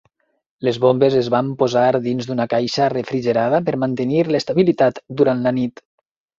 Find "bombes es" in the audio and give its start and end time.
0.85-1.29